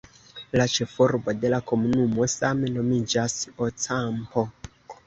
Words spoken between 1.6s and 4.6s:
komunumo same nomiĝas "Ocampo".